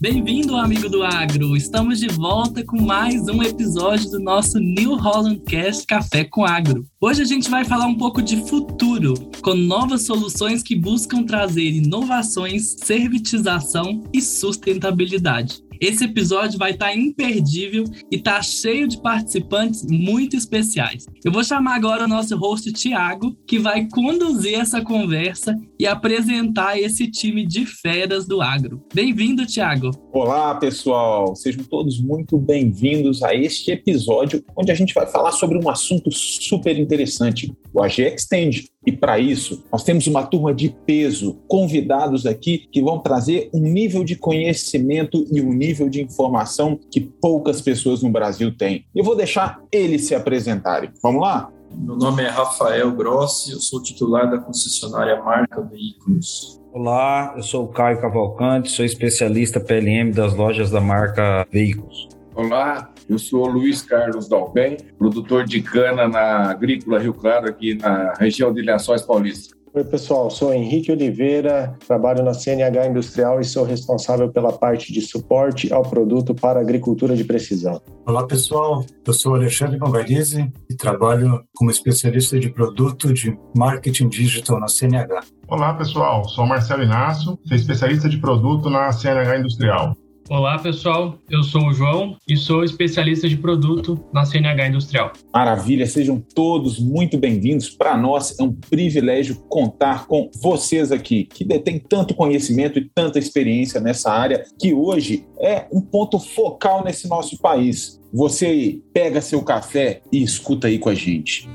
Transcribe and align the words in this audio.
Bem-vindo, 0.00 0.56
amigo 0.56 0.88
do 0.88 1.02
agro! 1.02 1.56
Estamos 1.56 1.98
de 1.98 2.08
volta 2.08 2.62
com 2.62 2.80
mais 2.80 3.26
um 3.28 3.42
episódio 3.42 4.10
do 4.10 4.20
nosso 4.20 4.58
New 4.58 4.96
Holland 4.96 5.40
Cast 5.46 5.86
Café 5.86 6.24
com 6.24 6.44
Agro. 6.44 6.86
Hoje 7.00 7.22
a 7.22 7.24
gente 7.24 7.48
vai 7.48 7.64
falar 7.64 7.86
um 7.86 7.96
pouco 7.96 8.20
de 8.22 8.36
futuro, 8.48 9.14
com 9.42 9.54
novas 9.54 10.02
soluções 10.02 10.62
que 10.62 10.76
buscam 10.76 11.24
trazer 11.24 11.70
inovações, 11.70 12.76
servitização 12.84 14.04
e 14.12 14.20
sustentabilidade. 14.20 15.62
Esse 15.80 16.04
episódio 16.04 16.58
vai 16.58 16.72
estar 16.72 16.86
tá 16.86 16.96
imperdível 16.96 17.84
e 18.10 18.16
está 18.16 18.42
cheio 18.42 18.88
de 18.88 19.00
participantes 19.00 19.86
muito 19.88 20.36
especiais. 20.36 21.06
Eu 21.24 21.30
vou 21.30 21.44
chamar 21.44 21.76
agora 21.76 22.04
o 22.04 22.08
nosso 22.08 22.36
host 22.36 22.72
Tiago, 22.72 23.36
que 23.46 23.58
vai 23.58 23.86
conduzir 23.88 24.58
essa 24.58 24.82
conversa 24.82 25.54
e 25.78 25.86
apresentar 25.86 26.78
esse 26.78 27.08
time 27.08 27.46
de 27.46 27.64
feras 27.64 28.26
do 28.26 28.42
agro. 28.42 28.82
Bem-vindo, 28.92 29.46
Tiago. 29.46 29.90
Olá, 30.12 30.54
pessoal. 30.56 31.36
Sejam 31.36 31.62
todos 31.64 32.00
muito 32.00 32.36
bem-vindos 32.38 33.22
a 33.22 33.34
este 33.34 33.70
episódio 33.70 34.44
onde 34.56 34.72
a 34.72 34.74
gente 34.74 34.92
vai 34.92 35.06
falar 35.06 35.32
sobre 35.32 35.58
um 35.58 35.68
assunto 35.68 36.10
super 36.10 36.76
interessante, 36.76 37.52
o 37.72 37.82
AG 37.82 38.02
Extend. 38.02 38.66
E 38.88 38.92
para 38.92 39.18
isso, 39.18 39.62
nós 39.70 39.84
temos 39.84 40.06
uma 40.06 40.24
turma 40.24 40.54
de 40.54 40.74
peso, 40.86 41.36
convidados 41.46 42.24
aqui 42.24 42.66
que 42.72 42.80
vão 42.80 42.98
trazer 42.98 43.50
um 43.52 43.60
nível 43.60 44.02
de 44.02 44.16
conhecimento 44.16 45.26
e 45.30 45.42
um 45.42 45.52
nível 45.52 45.90
de 45.90 46.00
informação 46.00 46.80
que 46.90 46.98
poucas 46.98 47.60
pessoas 47.60 48.02
no 48.02 48.08
Brasil 48.08 48.56
têm. 48.56 48.86
Eu 48.96 49.04
vou 49.04 49.14
deixar 49.14 49.60
eles 49.70 50.06
se 50.06 50.14
apresentarem. 50.14 50.88
Vamos 51.02 51.20
lá? 51.20 51.50
Meu 51.70 51.96
nome 51.96 52.22
é 52.22 52.28
Rafael 52.28 52.90
Grossi, 52.92 53.52
eu 53.52 53.60
sou 53.60 53.82
titular 53.82 54.30
da 54.30 54.38
concessionária 54.38 55.22
Marca 55.22 55.60
Veículos. 55.60 56.58
Olá, 56.72 57.34
eu 57.36 57.42
sou 57.42 57.64
o 57.64 57.68
Caio 57.68 58.00
Cavalcante, 58.00 58.70
sou 58.70 58.86
especialista 58.86 59.60
PLM 59.60 60.12
das 60.14 60.32
lojas 60.32 60.70
da 60.70 60.80
marca 60.80 61.46
Veículos. 61.52 62.08
Olá, 62.38 62.88
eu 63.10 63.18
sou 63.18 63.48
Luiz 63.48 63.82
Carlos 63.82 64.28
Dalben, 64.28 64.76
produtor 64.96 65.44
de 65.44 65.60
cana 65.60 66.06
na 66.06 66.48
Agrícola 66.48 67.00
Rio 67.00 67.12
Claro, 67.12 67.48
aqui 67.48 67.74
na 67.74 68.12
região 68.12 68.54
de 68.54 68.62
Lençóis 68.62 69.02
Paulista. 69.02 69.56
Oi, 69.74 69.82
pessoal. 69.82 70.30
Sou 70.30 70.54
Henrique 70.54 70.92
Oliveira, 70.92 71.76
trabalho 71.84 72.22
na 72.22 72.32
CNH 72.32 72.86
Industrial 72.86 73.40
e 73.40 73.44
sou 73.44 73.64
responsável 73.64 74.30
pela 74.30 74.52
parte 74.52 74.92
de 74.92 75.00
suporte 75.00 75.72
ao 75.72 75.82
produto 75.82 76.32
para 76.32 76.60
agricultura 76.60 77.16
de 77.16 77.24
precisão. 77.24 77.82
Olá, 78.06 78.24
pessoal. 78.24 78.84
Eu 79.04 79.12
sou 79.12 79.34
Alexandre 79.34 79.76
Novarizzi 79.76 80.48
e 80.70 80.76
trabalho 80.76 81.44
como 81.56 81.72
especialista 81.72 82.38
de 82.38 82.50
produto 82.50 83.12
de 83.12 83.36
marketing 83.56 84.08
digital 84.08 84.60
na 84.60 84.68
CNH. 84.68 85.22
Olá, 85.48 85.74
pessoal. 85.74 86.24
Sou 86.28 86.46
Marcelo 86.46 86.84
Inácio, 86.84 87.36
sou 87.44 87.56
especialista 87.56 88.08
de 88.08 88.18
produto 88.18 88.70
na 88.70 88.92
CNH 88.92 89.40
Industrial. 89.40 89.96
Olá, 90.30 90.58
pessoal. 90.58 91.16
Eu 91.30 91.42
sou 91.42 91.68
o 91.68 91.72
João 91.72 92.14
e 92.28 92.36
sou 92.36 92.62
especialista 92.62 93.26
de 93.26 93.36
produto 93.38 93.98
na 94.12 94.26
CNH 94.26 94.68
Industrial. 94.68 95.10
Maravilha, 95.32 95.86
sejam 95.86 96.22
todos 96.34 96.78
muito 96.78 97.16
bem-vindos. 97.16 97.70
Para 97.70 97.96
nós 97.96 98.38
é 98.38 98.42
um 98.42 98.52
privilégio 98.52 99.36
contar 99.48 100.06
com 100.06 100.30
vocês 100.42 100.92
aqui, 100.92 101.24
que 101.24 101.46
detêm 101.46 101.78
tanto 101.78 102.14
conhecimento 102.14 102.78
e 102.78 102.84
tanta 102.94 103.18
experiência 103.18 103.80
nessa 103.80 104.12
área, 104.12 104.44
que 104.60 104.74
hoje 104.74 105.26
é 105.40 105.66
um 105.72 105.80
ponto 105.80 106.18
focal 106.18 106.84
nesse 106.84 107.08
nosso 107.08 107.38
país. 107.38 107.98
Você 108.12 108.82
pega 108.92 109.22
seu 109.22 109.42
café 109.42 110.02
e 110.12 110.22
escuta 110.22 110.68
aí 110.68 110.78
com 110.78 110.90
a 110.90 110.94
gente. 110.94 111.48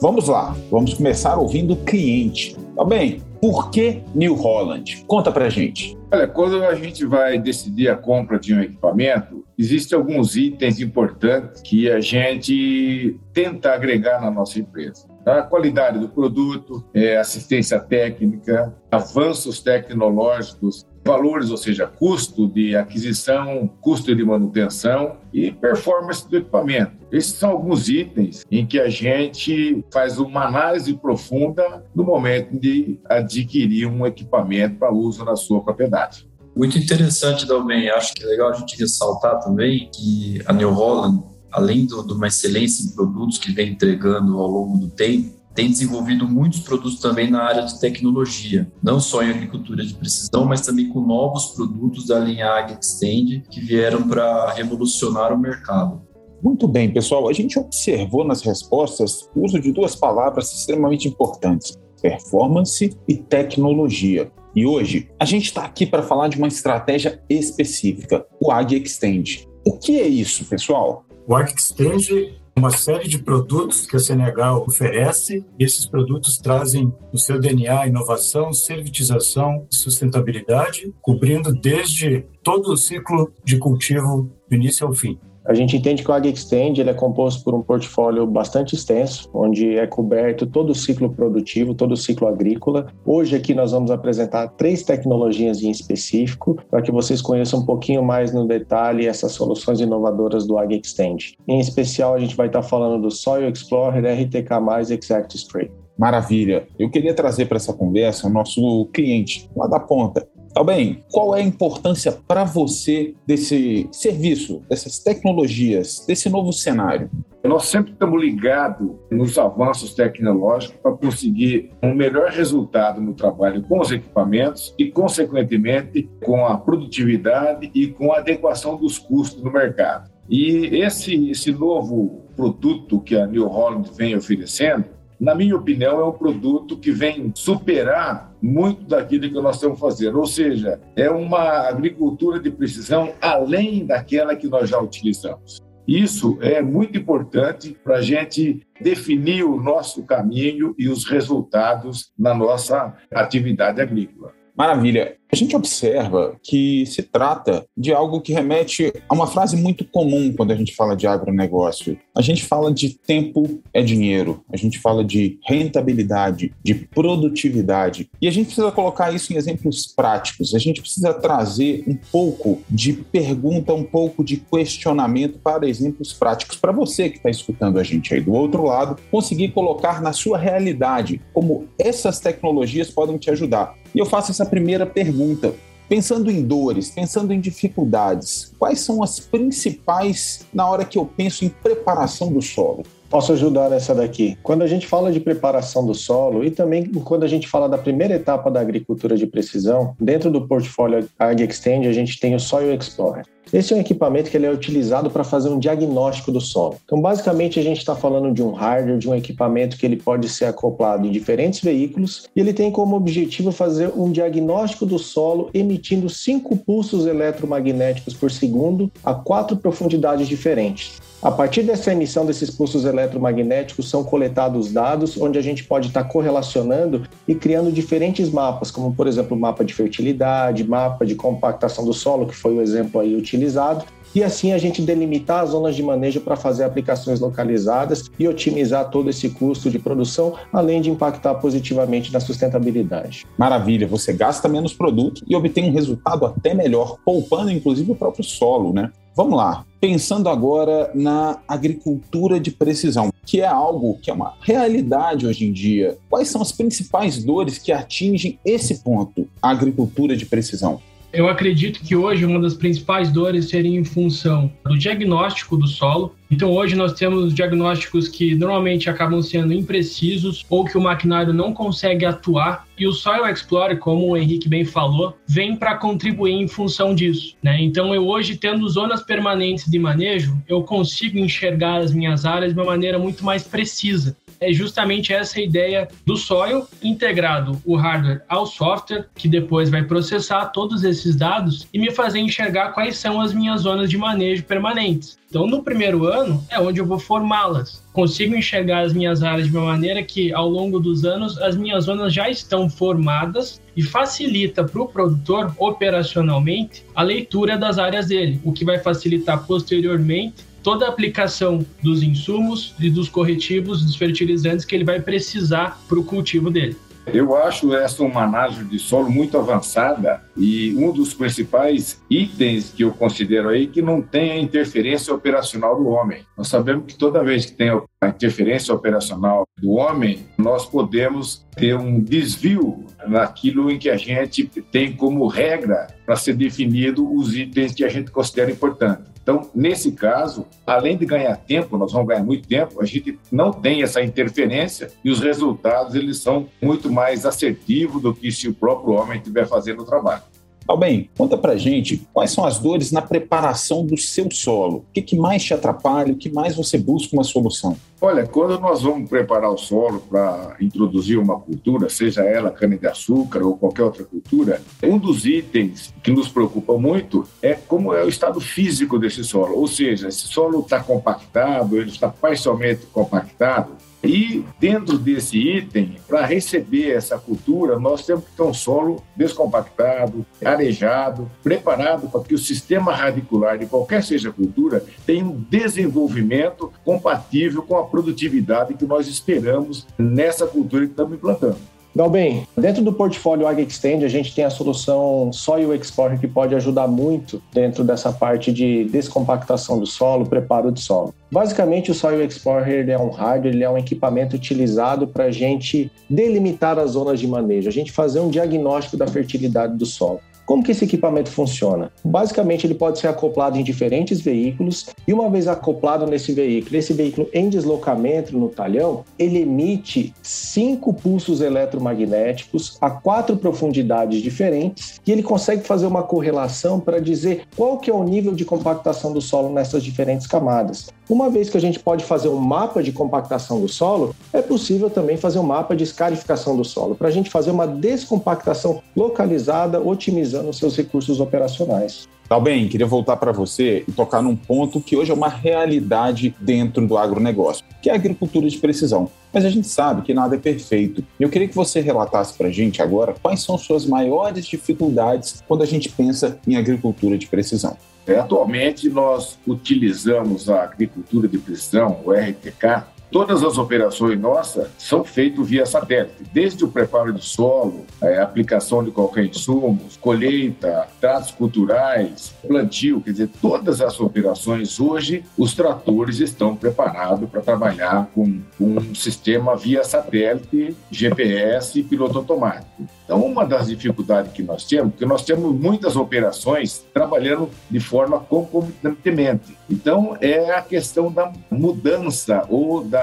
Vamos 0.00 0.28
lá, 0.28 0.56
vamos 0.70 0.94
começar 0.94 1.36
ouvindo 1.36 1.74
o 1.74 1.84
cliente. 1.84 2.56
Tá 2.74 2.82
bem, 2.86 3.20
por 3.38 3.70
que 3.70 4.02
New 4.14 4.34
Holland? 4.34 5.04
Conta 5.06 5.30
pra 5.30 5.50
gente. 5.50 5.94
Olha, 6.10 6.26
quando 6.26 6.64
a 6.64 6.74
gente 6.74 7.04
vai 7.04 7.38
decidir 7.38 7.90
a 7.90 7.96
compra 7.96 8.38
de 8.38 8.54
um 8.54 8.62
equipamento, 8.62 9.44
existem 9.58 9.98
alguns 9.98 10.36
itens 10.36 10.80
importantes 10.80 11.60
que 11.60 11.90
a 11.90 12.00
gente 12.00 13.20
tenta 13.34 13.74
agregar 13.74 14.22
na 14.22 14.30
nossa 14.30 14.58
empresa. 14.58 15.06
A 15.26 15.42
qualidade 15.42 15.98
do 15.98 16.08
produto, 16.08 16.82
é, 16.94 17.18
assistência 17.18 17.78
técnica, 17.78 18.74
avanços 18.90 19.60
tecnológicos, 19.60 20.86
valores, 21.04 21.50
ou 21.50 21.56
seja, 21.56 21.86
custo 21.86 22.48
de 22.48 22.76
aquisição, 22.76 23.68
custo 23.80 24.14
de 24.14 24.24
manutenção 24.24 25.16
e 25.32 25.50
performance 25.50 26.28
do 26.28 26.36
equipamento. 26.36 26.92
Esses 27.10 27.32
são 27.32 27.50
alguns 27.50 27.88
itens 27.88 28.44
em 28.50 28.66
que 28.66 28.78
a 28.78 28.88
gente 28.88 29.84
faz 29.92 30.18
uma 30.18 30.46
análise 30.46 30.94
profunda 30.94 31.84
no 31.94 32.04
momento 32.04 32.58
de 32.58 33.00
adquirir 33.08 33.86
um 33.86 34.06
equipamento 34.06 34.76
para 34.76 34.92
uso 34.92 35.24
na 35.24 35.36
sua 35.36 35.62
propriedade. 35.62 36.28
Muito 36.54 36.76
interessante 36.78 37.46
também, 37.46 37.88
acho 37.88 38.12
que 38.12 38.22
é 38.22 38.26
legal 38.26 38.50
a 38.50 38.52
gente 38.52 38.76
ressaltar 38.78 39.40
também 39.40 39.88
que 39.94 40.42
a 40.46 40.52
New 40.52 40.70
Holland, 40.70 41.22
além 41.50 41.86
de 41.86 41.94
uma 41.94 42.26
excelência 42.26 42.84
em 42.84 42.94
produtos 42.94 43.38
que 43.38 43.52
vem 43.52 43.72
entregando 43.72 44.38
ao 44.38 44.48
longo 44.48 44.78
do 44.78 44.90
tempo, 44.90 45.39
tem 45.60 45.68
desenvolvido 45.68 46.26
muitos 46.26 46.60
produtos 46.60 47.00
também 47.00 47.30
na 47.30 47.42
área 47.42 47.62
de 47.62 47.78
tecnologia, 47.78 48.66
não 48.82 48.98
só 48.98 49.22
em 49.22 49.28
agricultura 49.28 49.84
de 49.84 49.92
precisão, 49.92 50.46
mas 50.46 50.62
também 50.62 50.88
com 50.88 51.00
novos 51.02 51.48
produtos 51.48 52.06
da 52.06 52.18
linha 52.18 52.46
Ag 52.46 52.78
Extend 52.80 53.42
que 53.50 53.60
vieram 53.60 54.08
para 54.08 54.54
revolucionar 54.54 55.34
o 55.34 55.38
mercado. 55.38 56.00
Muito 56.42 56.66
bem, 56.66 56.90
pessoal. 56.90 57.28
A 57.28 57.32
gente 57.34 57.58
observou 57.58 58.24
nas 58.24 58.40
respostas 58.40 59.28
o 59.36 59.44
uso 59.44 59.60
de 59.60 59.70
duas 59.70 59.94
palavras 59.94 60.50
extremamente 60.50 61.06
importantes: 61.06 61.76
performance 62.00 62.96
e 63.06 63.16
tecnologia. 63.16 64.32
E 64.56 64.64
hoje 64.64 65.10
a 65.20 65.26
gente 65.26 65.44
está 65.44 65.66
aqui 65.66 65.84
para 65.84 66.02
falar 66.02 66.28
de 66.28 66.38
uma 66.38 66.48
estratégia 66.48 67.22
específica, 67.28 68.24
o 68.40 68.50
Ag 68.50 68.74
Extend. 68.76 69.46
O 69.66 69.76
que 69.76 70.00
é 70.00 70.08
isso, 70.08 70.42
pessoal? 70.46 71.04
O 71.28 71.36
Ag 71.36 71.52
Extend 71.52 72.39
uma 72.60 72.70
série 72.70 73.08
de 73.08 73.18
produtos 73.18 73.86
que 73.86 73.96
a 73.96 73.98
CNH 73.98 74.58
oferece. 74.58 75.44
E 75.58 75.64
esses 75.64 75.86
produtos 75.86 76.36
trazem 76.36 76.92
no 77.10 77.18
seu 77.18 77.40
DNA 77.40 77.86
inovação, 77.86 78.52
servitização 78.52 79.66
e 79.72 79.74
sustentabilidade, 79.74 80.92
cobrindo 81.00 81.52
desde 81.52 82.26
todo 82.42 82.70
o 82.72 82.76
ciclo 82.76 83.32
de 83.42 83.56
cultivo 83.56 84.30
do 84.46 84.54
início 84.54 84.86
ao 84.86 84.92
fim. 84.92 85.18
A 85.50 85.54
gente 85.54 85.76
entende 85.76 86.04
que 86.04 86.08
o 86.08 86.14
AgExtend 86.14 86.80
ele 86.80 86.90
é 86.90 86.94
composto 86.94 87.42
por 87.42 87.52
um 87.52 87.60
portfólio 87.60 88.24
bastante 88.24 88.76
extenso, 88.76 89.28
onde 89.34 89.76
é 89.76 89.84
coberto 89.84 90.46
todo 90.46 90.70
o 90.70 90.74
ciclo 90.76 91.10
produtivo, 91.10 91.74
todo 91.74 91.90
o 91.90 91.96
ciclo 91.96 92.28
agrícola. 92.28 92.86
Hoje 93.04 93.34
aqui 93.34 93.52
nós 93.52 93.72
vamos 93.72 93.90
apresentar 93.90 94.46
três 94.50 94.84
tecnologias 94.84 95.60
em 95.60 95.68
específico, 95.68 96.56
para 96.70 96.80
que 96.80 96.92
vocês 96.92 97.20
conheçam 97.20 97.58
um 97.58 97.66
pouquinho 97.66 98.00
mais 98.00 98.32
no 98.32 98.46
detalhe 98.46 99.08
essas 99.08 99.32
soluções 99.32 99.80
inovadoras 99.80 100.46
do 100.46 100.56
AgExtend. 100.56 101.34
Em 101.48 101.58
especial, 101.58 102.14
a 102.14 102.20
gente 102.20 102.36
vai 102.36 102.46
estar 102.46 102.62
falando 102.62 103.02
do 103.02 103.10
Soil 103.10 103.50
Explorer 103.50 104.04
RTK+, 104.04 104.54
Exact 104.92 105.36
Spray. 105.36 105.68
Maravilha. 105.98 106.68
Eu 106.78 106.88
queria 106.88 107.12
trazer 107.12 107.46
para 107.46 107.56
essa 107.56 107.72
conversa 107.72 108.28
o 108.28 108.30
nosso 108.30 108.86
cliente 108.94 109.50
lá 109.56 109.66
da 109.66 109.80
ponta, 109.80 110.26
Tá 110.52 110.64
bem, 110.64 111.04
qual 111.12 111.36
é 111.36 111.40
a 111.40 111.44
importância 111.44 112.10
para 112.10 112.42
você 112.42 113.14
desse 113.24 113.88
serviço, 113.92 114.62
dessas 114.68 114.98
tecnologias, 114.98 116.04
desse 116.04 116.28
novo 116.28 116.52
cenário? 116.52 117.08
Nós 117.44 117.66
sempre 117.66 117.92
estamos 117.92 118.20
ligados 118.20 118.90
nos 119.10 119.38
avanços 119.38 119.94
tecnológicos 119.94 120.76
para 120.82 120.92
conseguir 120.92 121.70
um 121.80 121.94
melhor 121.94 122.30
resultado 122.30 123.00
no 123.00 123.14
trabalho 123.14 123.62
com 123.62 123.80
os 123.80 123.92
equipamentos 123.92 124.74
e, 124.76 124.90
consequentemente, 124.90 126.10
com 126.22 126.44
a 126.44 126.58
produtividade 126.58 127.70
e 127.72 127.86
com 127.86 128.12
a 128.12 128.18
adequação 128.18 128.76
dos 128.76 128.98
custos 128.98 129.42
no 129.42 129.52
mercado. 129.52 130.10
E 130.28 130.66
esse, 130.82 131.30
esse 131.30 131.52
novo 131.52 132.22
produto 132.36 133.00
que 133.00 133.16
a 133.16 133.26
New 133.26 133.46
Holland 133.46 133.88
vem 133.96 134.16
oferecendo, 134.16 134.84
na 135.18 135.34
minha 135.34 135.56
opinião, 135.56 136.00
é 136.00 136.04
um 136.04 136.12
produto 136.12 136.76
que 136.76 136.90
vem 136.90 137.30
superar 137.34 138.29
muito 138.42 138.84
daquilo 138.84 139.28
que 139.28 139.40
nós 139.40 139.56
estamos 139.56 139.78
fazendo. 139.78 140.18
Ou 140.18 140.26
seja, 140.26 140.80
é 140.96 141.10
uma 141.10 141.68
agricultura 141.68 142.40
de 142.40 142.50
precisão 142.50 143.12
além 143.20 143.86
daquela 143.86 144.34
que 144.36 144.48
nós 144.48 144.68
já 144.68 144.80
utilizamos. 144.80 145.58
Isso 145.86 146.38
é 146.40 146.62
muito 146.62 146.96
importante 146.96 147.76
para 147.82 147.96
a 147.96 148.02
gente 148.02 148.60
definir 148.80 149.44
o 149.44 149.60
nosso 149.60 150.04
caminho 150.04 150.74
e 150.78 150.88
os 150.88 151.04
resultados 151.04 152.12
na 152.18 152.32
nossa 152.32 152.94
atividade 153.12 153.80
agrícola. 153.80 154.32
Maravilha. 154.56 155.19
A 155.32 155.36
gente 155.36 155.54
observa 155.54 156.34
que 156.42 156.84
se 156.86 157.04
trata 157.04 157.64
de 157.76 157.92
algo 157.92 158.20
que 158.20 158.32
remete 158.32 158.92
a 159.08 159.14
uma 159.14 159.28
frase 159.28 159.56
muito 159.56 159.84
comum 159.84 160.32
quando 160.36 160.50
a 160.50 160.56
gente 160.56 160.74
fala 160.74 160.96
de 160.96 161.06
agronegócio. 161.06 161.96
A 162.16 162.20
gente 162.20 162.44
fala 162.44 162.74
de 162.74 162.98
tempo 162.98 163.62
é 163.72 163.80
dinheiro, 163.80 164.42
a 164.52 164.56
gente 164.56 164.80
fala 164.80 165.04
de 165.04 165.38
rentabilidade, 165.46 166.52
de 166.64 166.74
produtividade. 166.74 168.10
E 168.20 168.26
a 168.26 168.30
gente 168.32 168.46
precisa 168.46 168.72
colocar 168.72 169.14
isso 169.14 169.32
em 169.32 169.36
exemplos 169.36 169.86
práticos. 169.86 170.52
A 170.52 170.58
gente 170.58 170.80
precisa 170.80 171.14
trazer 171.14 171.84
um 171.86 171.94
pouco 171.94 172.60
de 172.68 172.92
pergunta, 172.92 173.72
um 173.72 173.84
pouco 173.84 174.24
de 174.24 174.36
questionamento 174.36 175.38
para 175.38 175.68
exemplos 175.68 176.12
práticos, 176.12 176.56
para 176.56 176.72
você 176.72 177.08
que 177.08 177.18
está 177.18 177.30
escutando 177.30 177.78
a 177.78 177.84
gente 177.84 178.12
aí 178.12 178.20
do 178.20 178.32
outro 178.32 178.64
lado, 178.64 179.00
conseguir 179.12 179.52
colocar 179.52 180.02
na 180.02 180.12
sua 180.12 180.36
realidade 180.36 181.20
como 181.32 181.68
essas 181.78 182.18
tecnologias 182.18 182.90
podem 182.90 183.16
te 183.16 183.30
ajudar. 183.30 183.79
E 183.94 183.98
eu 183.98 184.06
faço 184.06 184.30
essa 184.30 184.46
primeira 184.46 184.86
pergunta. 184.86 185.54
Pensando 185.88 186.30
em 186.30 186.42
dores, 186.42 186.90
pensando 186.90 187.32
em 187.32 187.40
dificuldades, 187.40 188.52
quais 188.58 188.78
são 188.78 189.02
as 189.02 189.18
principais 189.18 190.46
na 190.54 190.68
hora 190.68 190.84
que 190.84 190.96
eu 190.96 191.04
penso 191.04 191.44
em 191.44 191.48
preparação 191.48 192.32
do 192.32 192.40
solo? 192.40 192.84
Posso 193.10 193.32
ajudar 193.32 193.68
nessa 193.68 193.92
daqui. 193.92 194.38
Quando 194.40 194.62
a 194.62 194.68
gente 194.68 194.86
fala 194.86 195.10
de 195.10 195.18
preparação 195.18 195.84
do 195.84 195.94
solo 195.94 196.44
e 196.44 196.50
também 196.50 196.84
quando 196.84 197.24
a 197.24 197.26
gente 197.26 197.48
fala 197.48 197.68
da 197.68 197.76
primeira 197.76 198.14
etapa 198.14 198.48
da 198.48 198.60
agricultura 198.60 199.16
de 199.16 199.26
precisão, 199.26 199.96
dentro 200.00 200.30
do 200.30 200.46
portfólio 200.46 201.08
Ag 201.18 201.42
Extend 201.42 201.88
a 201.88 201.92
gente 201.92 202.20
tem 202.20 202.36
o 202.36 202.40
Soil 202.40 202.72
Explorer. 202.72 203.24
Esse 203.52 203.72
é 203.72 203.76
um 203.76 203.80
equipamento 203.80 204.30
que 204.30 204.36
ele 204.36 204.46
é 204.46 204.52
utilizado 204.52 205.10
para 205.10 205.24
fazer 205.24 205.48
um 205.48 205.58
diagnóstico 205.58 206.30
do 206.30 206.40
solo. 206.40 206.76
Então, 206.84 207.00
basicamente, 207.00 207.58
a 207.58 207.62
gente 207.64 207.78
está 207.78 207.96
falando 207.96 208.32
de 208.32 208.44
um 208.44 208.52
hardware, 208.52 208.96
de 208.96 209.08
um 209.08 209.14
equipamento 209.14 209.76
que 209.76 209.84
ele 209.84 209.96
pode 209.96 210.28
ser 210.28 210.44
acoplado 210.44 211.04
em 211.04 211.10
diferentes 211.10 211.60
veículos 211.60 212.28
e 212.36 212.38
ele 212.40 212.52
tem 212.52 212.70
como 212.70 212.94
objetivo 212.94 213.50
fazer 213.50 213.92
um 213.96 214.12
diagnóstico 214.12 214.86
do 214.86 215.00
solo 215.00 215.50
emitindo 215.52 216.08
cinco 216.08 216.56
pulsos 216.56 217.06
eletromagnéticos 217.06 218.14
por 218.14 218.30
segundo 218.30 218.88
a 219.04 219.14
quatro 219.14 219.56
profundidades 219.56 220.28
diferentes. 220.28 221.00
A 221.22 221.30
partir 221.30 221.62
dessa 221.64 221.92
emissão 221.92 222.24
desses 222.24 222.50
pulsos 222.50 222.86
eletromagnéticos 222.86 223.90
são 223.90 224.02
coletados 224.02 224.72
dados 224.72 225.20
onde 225.20 225.38
a 225.38 225.42
gente 225.42 225.62
pode 225.64 225.88
estar 225.88 226.04
correlacionando 226.04 227.06
e 227.28 227.34
criando 227.34 227.70
diferentes 227.70 228.30
mapas, 228.30 228.70
como 228.70 228.94
por 228.94 229.06
exemplo 229.06 229.38
mapa 229.38 229.62
de 229.62 229.74
fertilidade, 229.74 230.66
mapa 230.66 231.04
de 231.04 231.14
compactação 231.14 231.84
do 231.84 231.92
solo, 231.92 232.26
que 232.26 232.34
foi 232.34 232.54
o 232.54 232.62
exemplo 232.62 232.98
aí 233.02 233.14
utilizado, 233.14 233.84
e 234.14 234.22
assim 234.22 234.52
a 234.52 234.58
gente 234.58 234.82
delimitar 234.82 235.44
as 235.44 235.50
zonas 235.50 235.74
de 235.76 235.82
manejo 235.82 236.20
para 236.20 236.36
fazer 236.36 236.64
aplicações 236.64 237.20
localizadas 237.20 238.10
e 238.18 238.26
otimizar 238.26 238.90
todo 238.90 239.10
esse 239.10 239.30
custo 239.30 239.70
de 239.70 239.78
produção, 239.78 240.34
além 240.52 240.80
de 240.80 240.90
impactar 240.90 241.34
positivamente 241.36 242.12
na 242.12 242.20
sustentabilidade. 242.20 243.26
Maravilha, 243.38 243.86
você 243.86 244.12
gasta 244.12 244.48
menos 244.48 244.72
produto 244.72 245.22
e 245.28 245.36
obtém 245.36 245.70
um 245.70 245.72
resultado 245.72 246.26
até 246.26 246.54
melhor, 246.54 246.96
poupando 247.04 247.50
inclusive 247.50 247.92
o 247.92 247.96
próprio 247.96 248.24
solo, 248.24 248.72
né? 248.72 248.90
Vamos 249.16 249.36
lá, 249.36 249.66
pensando 249.80 250.28
agora 250.28 250.90
na 250.94 251.40
agricultura 251.46 252.38
de 252.38 252.52
precisão, 252.52 253.12
que 253.26 253.40
é 253.40 253.46
algo 253.46 253.98
que 254.00 254.10
é 254.10 254.14
uma 254.14 254.34
realidade 254.40 255.26
hoje 255.26 255.46
em 255.46 255.52
dia. 255.52 255.98
Quais 256.08 256.28
são 256.28 256.40
as 256.40 256.52
principais 256.52 257.22
dores 257.22 257.58
que 257.58 257.72
atingem 257.72 258.38
esse 258.44 258.82
ponto, 258.82 259.28
a 259.42 259.50
agricultura 259.50 260.16
de 260.16 260.26
precisão? 260.26 260.80
Eu 261.12 261.28
acredito 261.28 261.80
que 261.80 261.96
hoje 261.96 262.24
uma 262.24 262.40
das 262.40 262.54
principais 262.54 263.10
dores 263.10 263.48
seria 263.48 263.78
em 263.78 263.84
função 263.84 264.52
do 264.64 264.78
diagnóstico 264.78 265.56
do 265.56 265.66
solo. 265.66 266.14
Então, 266.30 266.52
hoje 266.52 266.76
nós 266.76 266.92
temos 266.92 267.34
diagnósticos 267.34 268.06
que 268.06 268.36
normalmente 268.36 268.88
acabam 268.88 269.20
sendo 269.20 269.52
imprecisos 269.52 270.46
ou 270.48 270.64
que 270.64 270.78
o 270.78 270.80
maquinário 270.80 271.32
não 271.32 271.52
consegue 271.52 272.04
atuar. 272.04 272.64
E 272.78 272.86
o 272.86 272.92
Soil 272.92 273.26
Explorer, 273.26 273.78
como 273.78 274.06
o 274.06 274.16
Henrique 274.16 274.48
bem 274.48 274.64
falou, 274.64 275.16
vem 275.26 275.56
para 275.56 275.74
contribuir 275.74 276.34
em 276.34 276.46
função 276.46 276.94
disso. 276.94 277.34
Né? 277.42 277.60
Então, 277.60 277.92
eu 277.92 278.06
hoje, 278.06 278.36
tendo 278.36 278.68
zonas 278.68 279.02
permanentes 279.02 279.68
de 279.68 279.78
manejo, 279.78 280.40
eu 280.46 280.62
consigo 280.62 281.18
enxergar 281.18 281.78
as 281.78 281.92
minhas 281.92 282.24
áreas 282.24 282.54
de 282.54 282.60
uma 282.60 282.66
maneira 282.66 282.98
muito 282.98 283.24
mais 283.24 283.42
precisa 283.42 284.16
é 284.40 284.52
justamente 284.52 285.12
essa 285.12 285.40
ideia 285.40 285.86
do 286.06 286.16
Soil 286.16 286.66
integrado 286.82 287.60
o 287.64 287.76
hardware 287.76 288.22
ao 288.28 288.46
software, 288.46 289.06
que 289.14 289.28
depois 289.28 289.68
vai 289.68 289.84
processar 289.84 290.46
todos 290.46 290.82
esses 290.82 291.14
dados 291.14 291.68
e 291.72 291.78
me 291.78 291.90
fazer 291.90 292.20
enxergar 292.20 292.72
quais 292.72 292.96
são 292.96 293.20
as 293.20 293.34
minhas 293.34 293.62
zonas 293.62 293.90
de 293.90 293.98
manejo 293.98 294.42
permanentes. 294.44 295.18
Então, 295.28 295.46
no 295.46 295.62
primeiro 295.62 296.06
ano 296.06 296.44
é 296.50 296.58
onde 296.58 296.80
eu 296.80 296.86
vou 296.86 296.98
formá-las. 296.98 297.84
Consigo 297.92 298.34
enxergar 298.34 298.80
as 298.80 298.92
minhas 298.92 299.22
áreas 299.22 299.48
de 299.48 299.56
uma 299.56 299.66
maneira 299.66 300.02
que, 300.02 300.32
ao 300.32 300.48
longo 300.48 300.80
dos 300.80 301.04
anos, 301.04 301.38
as 301.38 301.56
minhas 301.56 301.84
zonas 301.84 302.12
já 302.12 302.28
estão 302.28 302.68
formadas 302.68 303.60
e 303.76 303.82
facilita 303.82 304.64
para 304.64 304.82
o 304.82 304.88
produtor, 304.88 305.54
operacionalmente, 305.56 306.84
a 306.96 307.02
leitura 307.02 307.56
das 307.56 307.78
áreas 307.78 308.08
dele, 308.08 308.40
o 308.42 308.52
que 308.52 308.64
vai 308.64 308.78
facilitar 308.78 309.46
posteriormente 309.46 310.49
toda 310.62 310.86
a 310.86 310.88
aplicação 310.88 311.64
dos 311.82 312.02
insumos 312.02 312.74
e 312.78 312.90
dos 312.90 313.08
corretivos, 313.08 313.84
dos 313.84 313.96
fertilizantes 313.96 314.64
que 314.64 314.74
ele 314.74 314.84
vai 314.84 315.00
precisar 315.00 315.80
para 315.88 315.98
o 315.98 316.04
cultivo 316.04 316.50
dele. 316.50 316.76
Eu 317.06 317.34
acho 317.34 317.74
essa 317.74 318.02
uma 318.02 318.22
análise 318.22 318.62
de 318.64 318.78
solo 318.78 319.10
muito 319.10 319.36
avançada 319.36 320.22
e 320.36 320.74
um 320.76 320.92
dos 320.92 321.14
principais 321.14 322.00
itens 322.08 322.72
que 322.72 322.84
eu 322.84 322.92
considero 322.92 323.48
aí 323.48 323.66
que 323.66 323.82
não 323.82 324.00
tem 324.00 324.30
a 324.32 324.38
interferência 324.38 325.12
operacional 325.12 325.76
do 325.76 325.88
homem. 325.88 326.22
Nós 326.36 326.48
sabemos 326.48 326.84
que 326.86 326.96
toda 326.96 327.24
vez 327.24 327.46
que 327.46 327.52
tem 327.52 327.70
a 328.00 328.08
interferência 328.08 328.72
operacional 328.72 329.44
do 329.58 329.72
homem, 329.72 330.26
nós 330.38 330.66
podemos 330.66 331.44
ter 331.56 331.76
um 331.76 331.98
desvio 331.98 332.84
naquilo 333.08 333.70
em 333.70 333.78
que 333.78 333.90
a 333.90 333.96
gente 333.96 334.44
tem 334.70 334.92
como 334.92 335.26
regra 335.26 335.88
para 336.06 336.16
ser 336.16 336.34
definido 336.34 337.12
os 337.12 337.34
itens 337.34 337.74
que 337.74 337.84
a 337.84 337.88
gente 337.88 338.10
considera 338.10 338.50
importantes. 338.50 339.10
Então, 339.22 339.50
nesse 339.54 339.92
caso, 339.92 340.46
além 340.66 340.96
de 340.96 341.04
ganhar 341.04 341.36
tempo, 341.36 341.76
nós 341.76 341.92
vamos 341.92 342.08
ganhar 342.08 342.24
muito 342.24 342.48
tempo, 342.48 342.80
a 342.80 342.86
gente 342.86 343.18
não 343.30 343.52
tem 343.52 343.82
essa 343.82 344.02
interferência 344.02 344.90
e 345.04 345.10
os 345.10 345.20
resultados 345.20 345.94
eles 345.94 346.18
são 346.18 346.48
muito 346.60 346.90
mais 346.90 347.26
assertivos 347.26 348.02
do 348.02 348.14
que 348.14 348.32
se 348.32 348.48
o 348.48 348.54
próprio 348.54 348.94
homem 348.94 349.18
estiver 349.18 349.46
fazendo 349.46 349.82
o 349.82 349.86
trabalho. 349.86 350.22
Albem, 350.66 351.10
conta 351.16 351.36
pra 351.36 351.56
gente 351.56 352.06
quais 352.12 352.30
são 352.30 352.44
as 352.44 352.58
dores 352.58 352.92
na 352.92 353.02
preparação 353.02 353.84
do 353.84 353.96
seu 353.96 354.30
solo. 354.30 354.78
O 354.78 354.92
que, 354.92 355.02
que 355.02 355.16
mais 355.16 355.42
te 355.42 355.52
atrapalha? 355.52 356.12
O 356.12 356.16
que 356.16 356.30
mais 356.30 356.56
você 356.56 356.78
busca 356.78 357.16
uma 357.16 357.24
solução? 357.24 357.76
Olha, 358.00 358.26
quando 358.26 358.58
nós 358.58 358.82
vamos 358.82 359.10
preparar 359.10 359.50
o 359.50 359.58
solo 359.58 360.00
para 360.00 360.56
introduzir 360.60 361.18
uma 361.18 361.38
cultura, 361.38 361.88
seja 361.90 362.22
ela 362.22 362.50
cana-de-açúcar 362.50 363.42
ou 363.42 363.58
qualquer 363.58 363.82
outra 363.82 364.04
cultura, 364.04 364.62
um 364.82 364.96
dos 364.96 365.26
itens 365.26 365.92
que 366.02 366.10
nos 366.10 366.28
preocupa 366.28 366.78
muito 366.78 367.26
é 367.42 367.54
como 367.54 367.92
é 367.92 368.02
o 368.02 368.08
estado 368.08 368.40
físico 368.40 368.98
desse 368.98 369.22
solo. 369.22 369.58
Ou 369.58 369.66
seja, 369.66 370.08
esse 370.08 370.26
solo 370.28 370.60
está 370.60 370.82
compactado, 370.82 371.76
ele 371.76 371.90
está 371.90 372.08
parcialmente 372.08 372.86
compactado, 372.86 373.72
e 374.02 374.44
dentro 374.58 374.98
desse 374.98 375.38
item, 375.38 375.96
para 376.08 376.24
receber 376.24 376.92
essa 376.92 377.18
cultura, 377.18 377.78
nós 377.78 378.06
temos 378.06 378.24
que 378.24 378.32
ter 378.32 378.42
um 378.42 378.54
solo 378.54 379.02
descompactado, 379.14 380.24
arejado, 380.42 381.30
preparado 381.42 382.08
para 382.08 382.22
que 382.22 382.34
o 382.34 382.38
sistema 382.38 382.94
radicular 382.94 383.58
de 383.58 383.66
qualquer 383.66 384.02
seja 384.02 384.30
a 384.30 384.32
cultura 384.32 384.82
tenha 385.04 385.24
um 385.24 385.44
desenvolvimento 385.50 386.72
compatível 386.84 387.62
com 387.62 387.76
a 387.76 387.84
produtividade 387.84 388.74
que 388.74 388.86
nós 388.86 389.06
esperamos 389.06 389.86
nessa 389.98 390.46
cultura 390.46 390.86
que 390.86 390.92
estamos 390.92 391.14
implantando. 391.14 391.58
Galbem, 391.94 392.46
dentro 392.56 392.84
do 392.84 392.92
portfólio 392.92 393.48
Ag 393.48 393.60
Extend, 393.62 394.04
a 394.04 394.08
gente 394.08 394.32
tem 394.32 394.44
a 394.44 394.50
solução 394.50 395.32
Soil 395.32 395.74
Explorer 395.74 396.20
que 396.20 396.28
pode 396.28 396.54
ajudar 396.54 396.86
muito 396.86 397.42
dentro 397.52 397.82
dessa 397.82 398.12
parte 398.12 398.52
de 398.52 398.84
descompactação 398.84 399.78
do 399.78 399.86
solo, 399.86 400.24
preparo 400.24 400.70
de 400.70 400.80
solo. 400.80 401.12
Basicamente, 401.32 401.90
o 401.90 401.94
Soil 401.94 402.24
Explorer 402.24 402.88
é 402.88 402.96
um 402.96 403.10
hardware, 403.10 403.52
ele 403.52 403.64
é 403.64 403.70
um 403.70 403.76
equipamento 403.76 404.36
utilizado 404.36 405.08
para 405.08 405.24
a 405.24 405.30
gente 405.32 405.90
delimitar 406.08 406.78
as 406.78 406.92
zonas 406.92 407.18
de 407.18 407.26
manejo, 407.26 407.68
a 407.68 407.72
gente 407.72 407.90
fazer 407.90 408.20
um 408.20 408.30
diagnóstico 408.30 408.96
da 408.96 409.08
fertilidade 409.08 409.76
do 409.76 409.84
solo. 409.84 410.20
Como 410.50 410.64
que 410.64 410.72
esse 410.72 410.84
equipamento 410.84 411.30
funciona? 411.30 411.92
Basicamente, 412.04 412.66
ele 412.66 412.74
pode 412.74 412.98
ser 412.98 413.06
acoplado 413.06 413.56
em 413.56 413.62
diferentes 413.62 414.20
veículos 414.20 414.88
e 415.06 415.12
uma 415.12 415.30
vez 415.30 415.46
acoplado 415.46 416.08
nesse 416.08 416.32
veículo, 416.32 416.76
esse 416.76 416.92
veículo 416.92 417.28
em 417.32 417.48
deslocamento 417.48 418.36
no 418.36 418.48
talhão, 418.48 419.04
ele 419.16 419.42
emite 419.42 420.12
cinco 420.24 420.92
pulsos 420.92 421.40
eletromagnéticos 421.40 422.76
a 422.80 422.90
quatro 422.90 423.36
profundidades 423.36 424.20
diferentes 424.20 425.00
e 425.06 425.12
ele 425.12 425.22
consegue 425.22 425.62
fazer 425.62 425.86
uma 425.86 426.02
correlação 426.02 426.80
para 426.80 426.98
dizer 426.98 427.44
qual 427.56 427.78
que 427.78 427.88
é 427.88 427.94
o 427.94 428.02
nível 428.02 428.34
de 428.34 428.44
compactação 428.44 429.12
do 429.12 429.20
solo 429.20 429.52
nessas 429.52 429.84
diferentes 429.84 430.26
camadas. 430.26 430.88
Uma 431.08 431.28
vez 431.28 431.48
que 431.50 431.56
a 431.56 431.60
gente 431.60 431.78
pode 431.78 432.04
fazer 432.04 432.28
um 432.28 432.38
mapa 432.38 432.82
de 432.82 432.92
compactação 432.92 433.60
do 433.60 433.68
solo, 433.68 434.14
é 434.32 434.40
possível 434.40 434.88
também 434.88 435.16
fazer 435.16 435.40
um 435.40 435.44
mapa 435.44 435.74
de 435.74 435.82
escarificação 435.82 436.56
do 436.56 436.64
solo, 436.64 436.94
para 436.94 437.08
a 437.08 437.10
gente 437.10 437.28
fazer 437.28 437.50
uma 437.50 437.66
descompactação 437.66 438.80
localizada, 438.94 439.80
otimizando 439.80 440.39
otimizando 440.40 440.52
seus 440.52 440.76
recursos 440.76 441.20
operacionais. 441.20 442.08
Tá 442.28 442.38
bem, 442.38 442.68
queria 442.68 442.86
voltar 442.86 443.16
para 443.16 443.32
você 443.32 443.84
e 443.86 443.92
tocar 443.92 444.22
num 444.22 444.36
ponto 444.36 444.80
que 444.80 444.96
hoje 444.96 445.10
é 445.10 445.14
uma 445.14 445.28
realidade 445.28 446.34
dentro 446.40 446.86
do 446.86 446.96
agronegócio, 446.96 447.64
que 447.82 447.90
é 447.90 447.92
a 447.92 447.96
agricultura 447.96 448.48
de 448.48 448.56
precisão. 448.58 449.10
Mas 449.32 449.44
a 449.44 449.50
gente 449.50 449.66
sabe 449.66 450.02
que 450.02 450.14
nada 450.14 450.36
é 450.36 450.38
perfeito. 450.38 451.04
Eu 451.18 451.28
queria 451.28 451.48
que 451.48 451.54
você 451.54 451.80
relatasse 451.80 452.34
para 452.34 452.46
a 452.46 452.52
gente 452.52 452.80
agora 452.80 453.14
quais 453.20 453.42
são 453.42 453.58
suas 453.58 453.84
maiores 453.84 454.46
dificuldades 454.46 455.42
quando 455.46 455.62
a 455.62 455.66
gente 455.66 455.88
pensa 455.88 456.38
em 456.46 456.56
agricultura 456.56 457.18
de 457.18 457.26
precisão. 457.26 457.76
É, 458.06 458.16
atualmente, 458.16 458.88
nós 458.88 459.36
utilizamos 459.46 460.48
a 460.48 460.62
agricultura 460.62 461.26
de 461.26 461.38
precisão, 461.38 462.00
o 462.04 462.12
RTK, 462.12 462.84
Todas 463.10 463.42
as 463.42 463.58
operações 463.58 464.20
nossas 464.20 464.68
são 464.78 465.02
feitas 465.02 465.48
via 465.48 465.66
satélite, 465.66 466.22
desde 466.32 466.64
o 466.64 466.68
preparo 466.68 467.12
do 467.12 467.20
solo, 467.20 467.84
a 468.00 468.22
aplicação 468.22 468.84
de 468.84 468.92
qualquer 468.92 469.24
insumo, 469.24 469.80
colheita, 470.00 470.86
tratos 471.00 471.32
culturais, 471.32 472.32
plantio, 472.46 473.00
quer 473.00 473.10
dizer, 473.10 473.30
todas 473.42 473.80
as 473.80 473.98
operações 473.98 474.78
hoje, 474.78 475.24
os 475.36 475.54
tratores 475.54 476.20
estão 476.20 476.54
preparados 476.54 477.28
para 477.28 477.40
trabalhar 477.40 478.08
com 478.14 478.40
um 478.60 478.94
sistema 478.94 479.56
via 479.56 479.82
satélite, 479.82 480.76
GPS 480.88 481.80
e 481.80 481.82
piloto 481.82 482.18
automático. 482.18 482.84
Então, 483.04 483.24
uma 483.24 483.44
das 483.44 483.66
dificuldades 483.66 484.32
que 484.32 484.42
nós 484.42 484.64
temos, 484.64 484.92
porque 484.92 485.04
nós 485.04 485.24
temos 485.24 485.52
muitas 485.52 485.96
operações 485.96 486.86
trabalhando 486.94 487.50
de 487.68 487.80
forma 487.80 488.20
concomitantemente. 488.20 489.58
Então, 489.68 490.16
é 490.20 490.52
a 490.52 490.62
questão 490.62 491.10
da 491.10 491.32
mudança 491.50 492.44
ou 492.48 492.84
da 492.84 492.99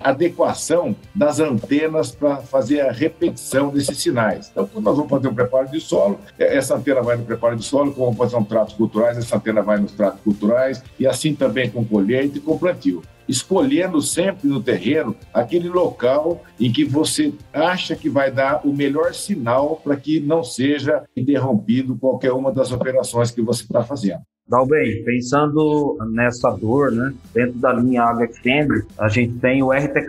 adequação 0.00 0.96
das 1.14 1.38
antenas 1.38 2.10
para 2.10 2.38
fazer 2.38 2.80
a 2.80 2.92
repetição 2.92 3.68
desses 3.68 3.98
sinais. 3.98 4.48
Então, 4.50 4.66
quando 4.66 4.84
nós 4.84 4.96
vamos 4.96 5.10
fazer 5.10 5.28
um 5.28 5.34
preparo 5.34 5.68
de 5.68 5.80
solo, 5.80 6.18
essa 6.38 6.74
antena 6.74 7.02
vai 7.02 7.16
no 7.16 7.24
preparo 7.24 7.56
de 7.56 7.64
solo, 7.64 7.92
quando 7.92 8.04
vamos 8.06 8.18
fazer 8.18 8.36
um 8.36 8.44
tratos 8.44 8.74
culturais, 8.74 9.16
essa 9.16 9.36
antena 9.36 9.62
vai 9.62 9.78
nos 9.78 9.92
tratos 9.92 10.20
culturais, 10.22 10.82
e 10.98 11.06
assim 11.06 11.34
também 11.34 11.70
com 11.70 11.84
colheita 11.84 12.38
e 12.38 12.40
com 12.40 12.58
plantio 12.58 13.02
escolhendo 13.28 14.02
sempre 14.02 14.48
no 14.48 14.62
terreno 14.62 15.14
aquele 15.32 15.68
local 15.68 16.42
em 16.58 16.72
que 16.72 16.84
você 16.84 17.32
acha 17.52 17.94
que 17.94 18.08
vai 18.08 18.30
dar 18.30 18.66
o 18.66 18.72
melhor 18.72 19.14
sinal 19.14 19.76
para 19.76 19.96
que 19.96 20.20
não 20.20 20.42
seja 20.42 21.04
interrompido 21.16 21.96
qualquer 21.96 22.32
uma 22.32 22.52
das 22.52 22.72
operações 22.72 23.30
que 23.30 23.40
você 23.40 23.62
está 23.62 23.82
fazendo. 23.84 24.22
Dalben, 24.48 25.04
pensando 25.04 25.96
nessa 26.10 26.50
dor, 26.50 26.90
né, 26.90 27.14
dentro 27.32 27.58
da 27.58 27.72
linha 27.72 28.02
AgroExtend, 28.02 28.84
a 28.98 29.08
gente 29.08 29.38
tem 29.38 29.62
o 29.62 29.72
RTK+, 29.72 30.08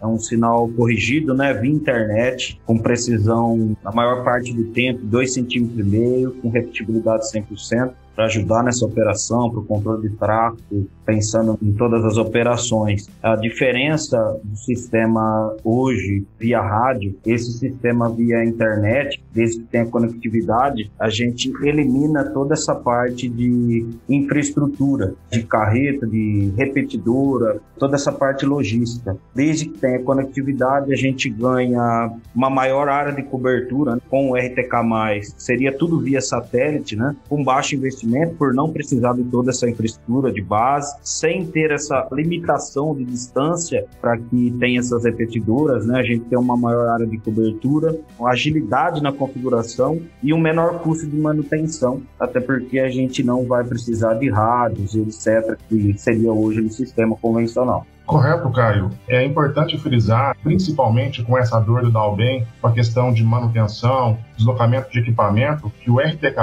é 0.00 0.06
um 0.06 0.18
sinal 0.18 0.68
corrigido, 0.70 1.34
né, 1.34 1.52
via 1.52 1.70
internet, 1.70 2.60
com 2.64 2.78
precisão 2.78 3.76
na 3.84 3.92
maior 3.92 4.24
parte 4.24 4.52
do 4.52 4.64
tempo, 4.72 5.06
2,5 5.06 5.68
cm, 5.68 6.40
com 6.40 6.48
repetibilidade 6.48 7.30
100% 7.30 7.92
para 8.20 8.26
ajudar 8.26 8.62
nessa 8.62 8.84
operação, 8.84 9.48
para 9.50 9.60
o 9.60 9.64
controle 9.64 10.06
de 10.06 10.14
tráfego, 10.16 10.86
pensando 11.06 11.58
em 11.62 11.72
todas 11.72 12.04
as 12.04 12.18
operações. 12.18 13.08
A 13.22 13.34
diferença 13.34 14.38
do 14.44 14.56
sistema 14.58 15.56
hoje 15.64 16.26
via 16.38 16.60
rádio, 16.60 17.16
esse 17.24 17.50
sistema 17.52 18.10
via 18.10 18.44
internet, 18.44 19.22
desde 19.32 19.60
que 19.60 19.68
tenha 19.68 19.86
conectividade, 19.86 20.90
a 21.00 21.08
gente 21.08 21.50
elimina 21.62 22.22
toda 22.24 22.52
essa 22.52 22.74
parte 22.74 23.26
de 23.26 23.86
infraestrutura, 24.06 25.14
de 25.32 25.42
carreta, 25.42 26.06
de 26.06 26.52
repetidora, 26.58 27.58
toda 27.78 27.96
essa 27.96 28.12
parte 28.12 28.44
logística. 28.44 29.16
Desde 29.34 29.64
que 29.64 29.78
tenha 29.78 29.98
conectividade, 30.00 30.92
a 30.92 30.96
gente 30.96 31.30
ganha 31.30 32.12
uma 32.34 32.50
maior 32.50 32.90
área 32.90 33.14
de 33.14 33.22
cobertura 33.22 33.94
né? 33.94 34.00
com 34.10 34.30
o 34.30 34.36
RTK+, 34.36 35.32
seria 35.38 35.72
tudo 35.72 35.98
via 35.98 36.20
satélite, 36.20 36.94
né? 36.94 37.16
com 37.28 37.42
baixo 37.42 37.74
investimento 37.74 38.09
investimento 38.10 38.34
por 38.36 38.52
não 38.52 38.72
precisar 38.72 39.14
de 39.14 39.24
toda 39.24 39.50
essa 39.50 39.68
infraestrutura 39.68 40.32
de 40.32 40.42
base, 40.42 40.96
sem 41.02 41.46
ter 41.46 41.70
essa 41.70 42.08
limitação 42.12 42.94
de 42.94 43.04
distância 43.04 43.86
para 44.00 44.16
que 44.18 44.54
tenha 44.58 44.80
essas 44.80 45.04
repetidoras, 45.04 45.86
né? 45.86 46.00
A 46.00 46.02
gente 46.02 46.24
tem 46.24 46.38
uma 46.38 46.56
maior 46.56 46.88
área 46.88 47.06
de 47.06 47.18
cobertura, 47.18 47.98
agilidade 48.26 49.02
na 49.02 49.12
configuração 49.12 50.00
e 50.22 50.32
um 50.34 50.38
menor 50.38 50.80
custo 50.80 51.06
de 51.06 51.16
manutenção, 51.16 52.02
até 52.18 52.40
porque 52.40 52.78
a 52.78 52.88
gente 52.88 53.22
não 53.22 53.44
vai 53.44 53.64
precisar 53.64 54.14
de 54.14 54.28
rádios, 54.30 54.94
etc., 54.94 55.56
que 55.68 55.94
seria 55.98 56.32
hoje 56.32 56.60
no 56.60 56.70
sistema 56.70 57.16
convencional. 57.16 57.86
Correto, 58.10 58.50
Caio. 58.50 58.90
É 59.06 59.24
importante 59.24 59.78
frisar, 59.78 60.36
principalmente 60.42 61.22
com 61.22 61.38
essa 61.38 61.60
dor 61.60 61.82
do 61.82 61.92
Dalben, 61.92 62.44
com 62.60 62.66
a 62.66 62.72
questão 62.72 63.12
de 63.12 63.22
manutenção, 63.22 64.18
deslocamento 64.36 64.90
de 64.90 64.98
equipamento, 64.98 65.70
que 65.80 65.88
o 65.88 66.00
RTK+, 66.00 66.34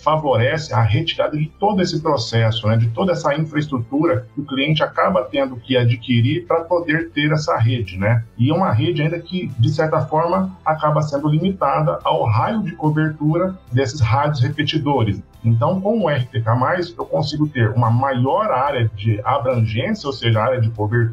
favorece 0.00 0.72
a 0.72 0.80
retirada 0.80 1.36
de 1.36 1.46
todo 1.58 1.82
esse 1.82 2.00
processo, 2.00 2.68
né, 2.68 2.76
de 2.76 2.88
toda 2.90 3.12
essa 3.12 3.34
infraestrutura 3.34 4.28
que 4.32 4.40
o 4.40 4.44
cliente 4.44 4.80
acaba 4.84 5.24
tendo 5.24 5.56
que 5.56 5.76
adquirir 5.76 6.46
para 6.46 6.60
poder 6.60 7.10
ter 7.10 7.32
essa 7.32 7.56
rede, 7.56 7.98
né? 7.98 8.22
E 8.38 8.50
é 8.50 8.54
uma 8.54 8.70
rede 8.70 9.02
ainda 9.02 9.18
que, 9.18 9.48
de 9.58 9.70
certa 9.70 10.00
forma, 10.02 10.56
acaba 10.64 11.02
sendo 11.02 11.28
limitada 11.28 11.98
ao 12.04 12.24
raio 12.26 12.62
de 12.62 12.76
cobertura 12.76 13.58
desses 13.72 14.00
rádios 14.00 14.40
repetidores. 14.40 15.20
Então, 15.44 15.80
com 15.80 16.00
o 16.00 16.08
RTK+, 16.08 16.44
eu 16.98 17.06
consigo 17.06 17.48
ter 17.48 17.70
uma 17.70 17.90
maior 17.90 18.50
área 18.50 18.90
de 18.94 19.20
abrangência, 19.24 20.06
ou 20.06 20.12
seja, 20.12 20.42
área 20.42 20.60
de 20.60 20.70
cobertura, 20.70 21.07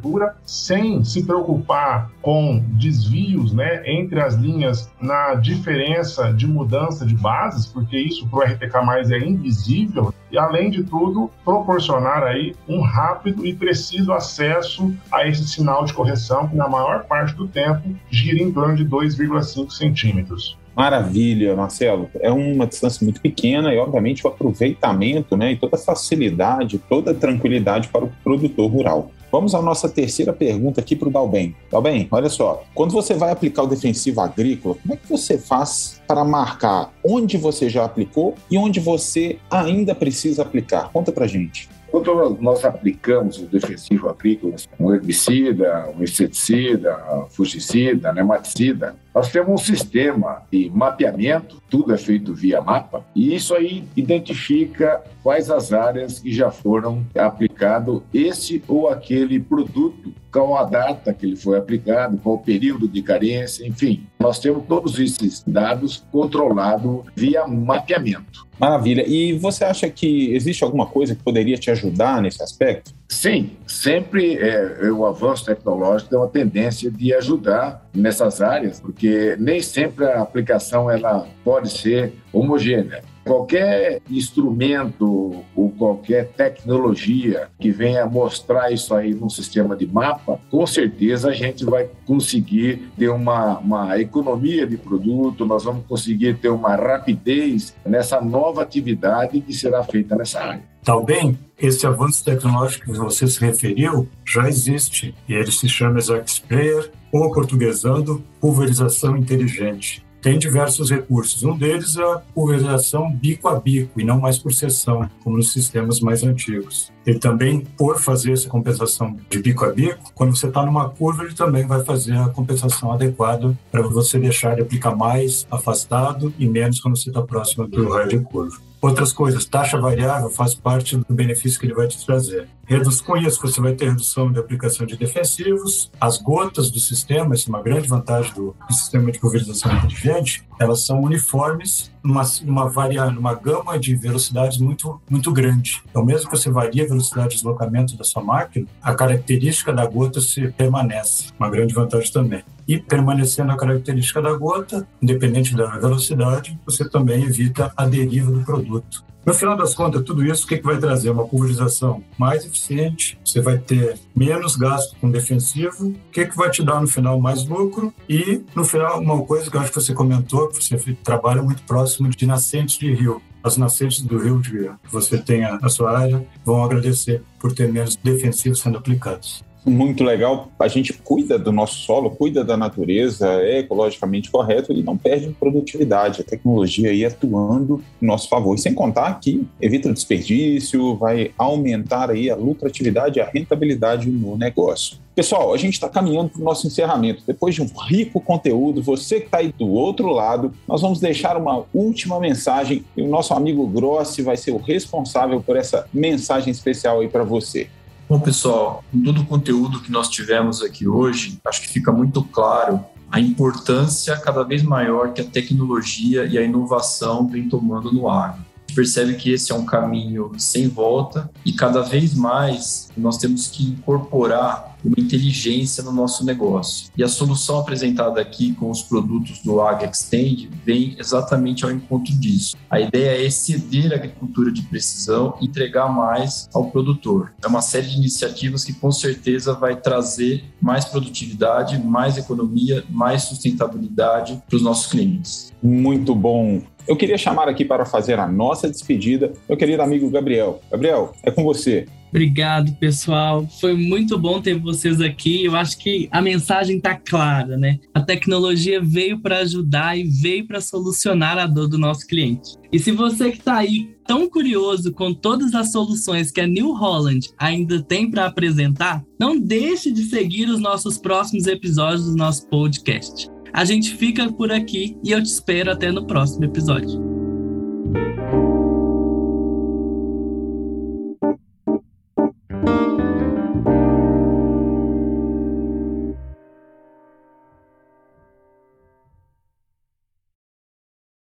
sem 0.46 1.04
se 1.04 1.24
preocupar 1.24 2.12
com 2.22 2.64
desvios 2.70 3.54
né, 3.54 3.82
entre 3.86 4.20
as 4.20 4.36
linhas 4.36 4.90
na 5.02 5.36
diferença 5.36 6.34
de 6.34 6.48
mudança 6.48 7.06
de 7.06 7.16
bases, 7.16 7.66
porque 7.66 7.98
isso 7.98 8.28
para 8.28 8.40
o 8.40 8.44
RTK+, 8.44 9.14
é 9.14 9.20
invisível, 9.20 10.14
e 10.32 10.38
além 10.38 10.70
de 10.70 10.84
tudo, 10.84 11.30
proporcionar 11.44 12.24
aí 12.24 12.56
um 12.68 12.82
rápido 12.82 13.46
e 13.46 13.54
preciso 13.54 14.12
acesso 14.12 14.94
a 15.12 15.28
esse 15.28 15.48
sinal 15.48 15.86
de 15.86 15.94
correção, 15.94 16.48
que 16.48 16.56
na 16.56 16.68
maior 16.68 17.06
parte 17.06 17.36
do 17.36 17.48
tempo 17.48 17.96
gira 18.10 18.42
em 18.42 18.52
torno 18.52 18.76
de 18.76 18.86
2,5 18.86 19.72
centímetros. 19.72 20.58
Maravilha, 20.76 21.56
Marcelo. 21.56 22.10
É 22.20 22.30
uma 22.30 22.68
distância 22.68 23.04
muito 23.04 23.22
pequena 23.22 23.74
e, 23.74 23.78
obviamente, 23.78 24.26
o 24.26 24.30
aproveitamento 24.30 25.38
né, 25.38 25.54
e 25.54 25.56
toda 25.56 25.78
a 25.78 25.80
facilidade, 25.80 26.78
toda 26.78 27.12
a 27.12 27.14
tranquilidade 27.14 27.88
para 27.88 28.04
o 28.04 28.12
produtor 28.24 28.70
rural. 28.70 29.12
Vamos 29.32 29.54
à 29.54 29.62
nossa 29.62 29.90
terceira 29.90 30.32
pergunta 30.32 30.80
aqui 30.82 30.96
para 30.96 31.10
o 31.10 31.12
Dalben. 31.12 31.56
Dalben, 31.72 32.08
olha 32.12 32.30
só. 32.30 32.64
Quando 32.74 32.92
você 32.92 33.14
vai 33.14 33.32
aplicar 33.32 33.64
o 33.64 33.68
defensivo 33.68 34.22
agrícola, 34.22 34.76
como 34.82 34.94
é 34.94 34.98
que 34.98 35.10
você 35.10 35.38
faz 35.38 36.02
para 36.08 36.24
marcar 36.24 36.94
onde 37.04 37.38
você 37.38 37.70
já 37.70 37.84
aplicou 37.84 38.36
e 38.50 38.58
onde 38.58 38.80
você 38.80 39.38
ainda 39.50 39.94
precisa 39.94 40.42
aplicar? 40.42 40.90
Conta 40.92 41.12
para 41.12 41.28
gente. 41.28 41.70
Quando 41.96 42.38
nós 42.42 42.66
aplicamos 42.66 43.38
o 43.38 43.46
defensivo 43.46 44.10
agrícola, 44.10 44.56
um 44.78 44.94
herbicida, 44.94 45.90
um 45.98 46.04
inseticida, 46.04 47.02
um 47.14 47.30
fungicida, 47.30 48.12
nematicida, 48.12 48.98
nós 49.14 49.32
temos 49.32 49.50
um 49.50 49.58
sistema 49.58 50.42
de 50.52 50.70
mapeamento, 50.70 51.64
tudo 51.70 51.94
é 51.94 51.98
feito 51.98 52.34
via 52.34 52.62
mapa, 52.62 53.06
e 53.16 53.34
isso 53.34 53.56
aí 53.56 53.86
identifica 53.96 55.02
quais 55.24 55.50
as 55.50 55.72
áreas 55.72 56.20
que 56.20 56.34
já 56.34 56.52
foram 56.52 57.06
aplicado 57.16 58.04
esse 58.14 58.62
ou 58.68 58.90
aquele 58.90 59.40
produto, 59.40 60.14
qual 60.30 60.58
a 60.58 60.66
data 60.66 61.14
que 61.14 61.26
ele 61.26 61.38
foi 61.38 61.58
aplicado, 61.58 62.18
qual 62.18 62.36
o 62.36 62.40
período 62.40 62.90
de 62.90 63.02
carência, 63.02 63.66
enfim. 63.66 64.06
Nós 64.20 64.38
temos 64.38 64.66
todos 64.68 65.00
esses 65.00 65.42
dados 65.48 66.04
controlados 66.12 67.06
via 67.16 67.48
mapeamento. 67.48 68.46
Maravilha. 68.60 69.06
E 69.08 69.34
você 69.38 69.64
acha 69.64 69.90
que 69.90 70.34
existe 70.34 70.64
alguma 70.64 70.86
coisa 70.86 71.16
que 71.16 71.24
poderia 71.24 71.58
te 71.58 71.72
ajudar 71.72 71.85
nesse 72.22 72.42
aspecto? 72.42 72.94
Sim, 73.08 73.52
sempre 73.68 74.38
é, 74.38 74.92
o 74.92 75.06
avanço 75.06 75.46
tecnológico 75.46 76.10
tem 76.10 76.20
uma 76.20 76.28
tendência 76.28 76.92
de 76.92 77.14
ajudar 77.14 77.88
nessas 77.94 78.42
áreas, 78.42 78.80
porque 78.80 79.36
nem 79.40 79.62
sempre 79.62 80.06
a 80.06 80.22
aplicação 80.22 80.90
ela 80.90 81.28
pode 81.44 81.70
ser 81.70 82.14
homogênea. 82.34 83.04
Qualquer 83.26 84.02
instrumento 84.10 85.44
ou 85.56 85.72
qualquer 85.72 86.28
tecnologia 86.28 87.50
que 87.60 87.72
venha 87.72 88.06
mostrar 88.06 88.72
isso 88.72 88.94
aí 88.94 89.16
num 89.16 89.30
sistema 89.30 89.76
de 89.76 89.88
mapa, 89.88 90.40
com 90.52 90.66
certeza 90.68 91.30
a 91.30 91.34
gente 91.34 91.66
vai 91.66 91.90
conseguir 92.06 92.88
ter 92.98 93.10
uma, 93.10 93.58
uma 93.58 94.00
economia 94.00 94.68
de 94.68 94.78
produto, 94.78 95.44
nós 95.46 95.64
vamos 95.64 95.86
conseguir 95.88 96.38
ter 96.38 96.50
uma 96.50 96.76
rapidez 96.76 97.76
nessa 97.84 98.22
nova 98.22 98.62
atividade 98.62 99.42
que 99.42 99.54
será 99.54 99.84
feita 99.84 100.16
nessa 100.16 100.40
área. 100.42 100.76
Também, 100.84 101.36
esse 101.60 101.88
avanço 101.88 102.24
tecnológico 102.24 102.92
que 102.92 103.00
você 103.00 103.26
se 103.28 103.44
referiu 103.44 104.08
já 104.24 104.48
existe 104.48 105.16
e 105.28 105.34
ele 105.34 105.52
se 105.52 105.68
chama 105.68 106.00
Sprayer 106.00 106.92
ou, 107.12 107.32
portuguesando, 107.32 108.24
pulverização 108.40 109.18
inteligente. 109.18 110.05
Tem 110.26 110.40
diversos 110.40 110.90
recursos. 110.90 111.44
Um 111.44 111.56
deles 111.56 111.98
é 111.98 112.04
a 112.04 112.18
pulverização 112.18 113.12
bico 113.12 113.48
a 113.48 113.60
bico 113.60 114.02
e 114.02 114.04
não 114.04 114.20
mais 114.20 114.40
por 114.40 114.52
seção, 114.52 115.08
como 115.24 115.38
nos 115.38 115.54
sistemas 115.54 116.00
mais 116.00 116.24
antigos. 116.24 116.92
Ele 117.06 117.20
também, 117.20 117.60
por 117.60 118.02
fazer 118.02 118.32
essa 118.32 118.50
compensação 118.50 119.16
de 119.30 119.40
bico 119.40 119.64
a 119.64 119.72
bico, 119.72 120.12
quando 120.16 120.36
você 120.36 120.48
está 120.48 120.66
numa 120.66 120.90
curva, 120.90 121.24
ele 121.24 121.36
também 121.36 121.68
vai 121.68 121.86
fazer 121.86 122.18
a 122.18 122.30
compensação 122.30 122.92
adequada 122.92 123.56
para 123.72 123.84
você 123.84 124.18
deixar 124.18 124.56
de 124.56 124.64
aplicar 124.64 124.96
mais 124.96 125.46
afastado 125.52 126.34
e 126.40 126.48
menos 126.48 126.80
quando 126.80 126.98
você 126.98 127.12
está 127.12 127.22
próximo 127.22 127.68
do 127.68 127.88
raio 127.88 128.10
de 128.10 128.18
curva. 128.18 128.58
Outras 128.86 129.12
coisas, 129.12 129.46
taxa 129.46 129.80
variável 129.80 130.30
faz 130.30 130.54
parte 130.54 130.96
do 130.96 131.06
benefício 131.10 131.60
que 131.60 131.66
ele 131.66 131.74
vai 131.74 131.88
te 131.88 132.06
trazer. 132.06 132.48
Reduz 132.68 133.02
com 133.02 133.18
isso, 133.18 133.42
você 133.42 133.60
vai 133.60 133.74
ter 133.74 133.90
redução 133.90 134.32
de 134.32 134.38
aplicação 134.38 134.86
de 134.86 134.96
defensivos. 134.96 135.92
As 136.00 136.20
gotas 136.20 136.70
do 136.70 136.80
sistema, 136.80 137.34
isso 137.34 137.50
é 137.50 137.50
uma 137.50 137.64
grande 137.64 137.88
vantagem 137.88 138.32
do, 138.36 138.56
do 138.68 138.74
sistema 138.76 139.12
de 139.12 139.18
pulverização 139.18 139.76
inteligente, 139.76 140.48
elas 140.60 140.86
são 140.86 141.02
uniformes 141.02 141.92
numa, 142.06 142.24
numa, 142.44 142.70
varia, 142.70 143.10
numa 143.10 143.34
gama 143.34 143.80
de 143.80 143.96
velocidades 143.96 144.58
muito, 144.60 145.02
muito 145.10 145.32
grande. 145.32 145.82
Então, 145.90 146.06
mesmo 146.06 146.30
que 146.30 146.38
você 146.38 146.50
varie 146.50 146.82
a 146.82 146.88
velocidade 146.88 147.30
de 147.30 147.36
deslocamento 147.36 147.98
da 147.98 148.04
sua 148.04 148.24
máquina, 148.24 148.68
a 148.82 148.94
característica 148.94 149.74
da 149.74 149.86
gota 149.86 150.22
se 150.22 150.48
permanece. 150.50 151.32
Uma 151.40 151.50
grande 151.50 151.74
vantagem 151.74 152.12
também. 152.12 152.44
E 152.68 152.78
permanecendo 152.78 153.52
a 153.52 153.58
característica 153.58 154.22
da 154.22 154.34
gota, 154.34 154.88
independente 155.02 155.56
da 155.56 155.66
velocidade, 155.78 156.58
você 156.66 156.88
também 156.88 157.24
evita 157.24 157.72
a 157.76 157.86
deriva 157.86 158.32
do 158.32 158.42
produto. 158.42 159.04
No 159.26 159.34
final 159.34 159.58
das 159.58 159.74
contas, 159.74 160.04
tudo 160.04 160.24
isso 160.24 160.46
o 160.46 160.48
que, 160.48 160.58
que 160.58 160.64
vai 160.64 160.78
trazer? 160.78 161.10
Uma 161.10 161.28
pulverização 161.28 162.04
mais 162.16 162.46
eficiente, 162.46 163.18
você 163.26 163.42
vai 163.42 163.58
ter 163.58 163.98
menos 164.16 164.56
gasto 164.56 164.96
com 165.02 165.10
defensivo, 165.10 165.88
o 165.88 166.12
que, 166.12 166.28
que 166.28 166.38
vai 166.38 166.52
te 166.52 166.64
dar 166.64 166.80
no 166.80 166.88
final 166.88 167.20
mais 167.20 167.44
lucro? 167.48 167.92
E, 168.08 168.44
no 168.56 168.64
final, 168.64 169.00
uma 169.00 169.26
coisa 169.26 169.50
que 169.50 169.58
eu 169.58 169.62
acho 169.62 169.72
que 169.72 169.82
você 169.82 169.96
comentou, 169.96 170.50
que 170.50 170.64
você 170.64 170.78
trabalha 171.04 171.42
muito 171.42 171.64
próximo 171.64 172.08
de 172.10 172.26
nascentes 172.28 172.78
de 172.78 172.94
rio. 172.94 173.20
As 173.44 173.58
nascentes 173.58 174.02
do 174.02 174.18
rio 174.20 174.42
que 174.42 174.70
você 174.92 175.18
tem 175.18 175.42
na 175.42 175.70
sua 175.70 175.98
área 175.98 176.24
vão 176.44 176.64
agradecer 176.64 177.24
por 177.40 177.52
ter 177.52 177.72
menos 177.72 177.96
defensivos 177.96 178.60
sendo 178.60 178.78
aplicados 178.78 179.44
muito 179.66 180.04
legal. 180.04 180.50
A 180.60 180.68
gente 180.68 180.94
cuida 180.94 181.38
do 181.38 181.52
nosso 181.52 181.76
solo, 181.80 182.12
cuida 182.12 182.44
da 182.44 182.56
natureza, 182.56 183.28
é 183.42 183.60
ecologicamente 183.60 184.30
correto 184.30 184.72
e 184.72 184.84
não 184.84 184.98
perde 184.98 185.36
produtividade. 185.40 186.22
A 186.22 186.24
tecnologia 186.24 186.90
aí 186.92 187.04
atuando 187.04 187.84
em 188.02 188.06
nosso 188.06 188.30
favor. 188.30 188.56
E 188.56 188.60
sem 188.60 188.74
contar 188.74 189.20
que 189.20 189.46
evita 189.60 189.92
desperdício, 189.92 190.96
vai 190.96 191.32
aumentar 191.38 192.12
aí 192.12 192.30
a 192.30 192.36
lucratividade 192.36 193.20
e 193.20 193.22
a 193.22 193.30
rentabilidade 193.30 194.10
no 194.10 194.38
negócio. 194.38 194.98
Pessoal, 195.16 195.54
a 195.54 195.58
gente 195.58 195.76
está 195.76 195.88
caminhando 195.88 196.30
para 196.30 196.42
o 196.42 196.44
nosso 196.44 196.68
encerramento. 196.68 197.24
Depois 197.26 197.56
de 197.56 197.62
um 197.62 197.70
rico 197.88 198.20
conteúdo, 198.20 198.84
você 198.84 199.22
que 199.22 199.28
está 199.28 199.38
aí 199.38 199.54
do 199.58 199.70
outro 199.70 200.10
lado, 200.10 200.54
nós 200.68 200.82
vamos 200.82 201.00
deixar 201.00 201.38
uma 201.38 201.64
última 201.74 202.20
mensagem 202.20 202.84
e 202.98 203.02
o 203.02 203.08
nosso 203.08 203.34
amigo 203.34 203.66
Grossi 203.66 204.22
vai 204.22 204.36
ser 204.36 204.52
o 204.52 204.58
responsável 204.58 205.42
por 205.42 205.56
essa 205.56 205.88
mensagem 205.94 206.52
especial 206.52 207.00
aí 207.00 207.08
para 207.08 207.24
você. 207.24 207.70
Bom, 208.08 208.20
pessoal, 208.20 208.84
com 208.92 209.02
todo 209.02 209.22
o 209.22 209.26
conteúdo 209.26 209.82
que 209.82 209.92
nós 209.92 210.10
tivemos 210.10 210.62
aqui 210.62 210.88
hoje, 210.88 211.40
acho 211.44 211.62
que 211.62 211.68
fica 211.68 211.92
muito 211.92 212.24
claro 212.24 212.86
a 213.12 213.20
importância 213.20 214.16
cada 214.18 214.44
vez 214.44 214.62
maior 214.62 215.12
que 215.12 215.22
a 215.22 215.26
tecnologia 215.26 216.24
e 216.26 216.38
a 216.38 216.44
inovação 216.44 217.28
vem 217.28 217.50
tomando 217.50 217.92
no 217.92 218.08
agro. 218.08 218.42
A 218.42 218.68
gente 218.68 218.76
percebe 218.76 219.16
que 219.16 219.32
esse 219.32 219.52
é 219.52 219.56
um 219.56 219.66
caminho 219.66 220.32
sem 220.38 220.68
volta 220.68 221.32
e 221.44 221.52
cada 221.54 221.82
vez 221.82 222.14
mais 222.14 222.90
nós 222.96 223.18
temos 223.18 223.48
que 223.48 223.64
incorporar 223.64 224.75
uma 224.86 225.00
inteligência 225.00 225.84
no 225.84 225.92
nosso 225.92 226.26
negócio. 226.26 226.90
E 226.98 227.04
a 227.04 227.08
solução 227.08 227.60
apresentada 227.60 228.22
aqui 228.22 228.54
com 228.54 228.70
os 228.70 228.82
produtos 228.82 229.40
do 229.40 229.62
Ag 229.62 229.86
Extend 229.86 230.50
vem 230.64 230.96
exatamente 231.00 231.66
ao 231.66 231.72
encontro 231.72 232.14
disso. 232.14 232.56
A 232.70 232.80
ideia 232.80 233.18
é 233.18 233.26
exceder 233.26 233.92
a 233.92 233.96
agricultura 233.96 234.52
de 234.52 234.62
precisão 234.64 235.36
e 235.42 235.46
entregar 235.46 235.88
mais 235.88 236.50
ao 236.54 236.70
produtor. 236.70 237.34
É 237.44 237.48
uma 237.48 237.62
série 237.62 237.88
de 237.88 237.98
iniciativas 237.98 238.64
que 238.64 238.74
com 238.74 238.92
certeza 238.92 239.54
vai 239.54 239.76
trazer 239.76 240.44
mais 240.62 240.86
produtividade, 240.86 241.78
mais 241.78 242.18
economia, 242.18 242.84
mais 242.90 243.24
sustentabilidade 243.24 244.42
para 244.48 244.56
os 244.56 244.62
nossos 244.62 244.88
clientes. 244.88 245.52
Muito 245.62 246.14
bom. 246.14 246.62
Eu 246.88 246.96
queria 246.96 247.18
chamar 247.18 247.50
aqui 247.50 247.66
para 247.66 247.84
fazer 247.84 248.20
a 248.20 248.28
nossa 248.28 248.70
despedida 248.70 249.34
meu 249.48 249.58
querido 249.58 249.82
amigo 249.82 250.10
Gabriel. 250.10 250.62
Gabriel, 250.72 251.14
é 251.24 251.32
com 251.32 251.44
você. 251.44 251.88
Obrigado, 252.16 252.72
pessoal. 252.76 253.46
Foi 253.60 253.74
muito 253.74 254.18
bom 254.18 254.42
ter 254.42 254.58
vocês 254.58 255.02
aqui. 255.02 255.44
Eu 255.44 255.54
acho 255.54 255.78
que 255.78 256.08
a 256.10 256.22
mensagem 256.22 256.78
está 256.78 256.96
clara, 256.96 257.58
né? 257.58 257.78
A 257.94 258.00
tecnologia 258.00 258.82
veio 258.82 259.20
para 259.20 259.40
ajudar 259.40 260.00
e 260.00 260.06
veio 260.06 260.48
para 260.48 260.62
solucionar 260.62 261.38
a 261.38 261.46
dor 261.46 261.68
do 261.68 261.78
nosso 261.78 262.08
cliente. 262.08 262.52
E 262.72 262.80
se 262.80 262.92
você 262.92 263.32
que 263.32 263.40
está 263.40 263.58
aí 263.58 263.94
tão 264.08 264.30
curioso 264.30 264.94
com 264.94 265.14
todas 265.14 265.54
as 265.54 265.74
soluções 265.74 266.32
que 266.32 266.40
a 266.40 266.48
New 266.48 266.72
Holland 266.72 267.32
ainda 267.38 267.84
tem 267.84 268.10
para 268.10 268.28
apresentar, 268.28 269.04
não 269.20 269.38
deixe 269.38 269.92
de 269.92 270.04
seguir 270.04 270.48
os 270.48 270.62
nossos 270.62 270.98
próximos 270.98 271.48
episódios 271.48 272.06
do 272.06 272.16
nosso 272.16 272.48
podcast. 272.48 273.30
A 273.52 273.66
gente 273.66 273.94
fica 273.94 274.32
por 274.32 274.54
aqui 274.54 274.96
e 275.04 275.12
eu 275.12 275.22
te 275.22 275.28
espero 275.28 275.70
até 275.70 275.92
no 275.92 276.08
próximo 276.08 276.46
episódio. 276.46 277.15